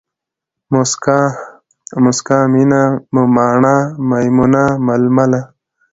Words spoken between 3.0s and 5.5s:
مماڼه، ميمونه، ململه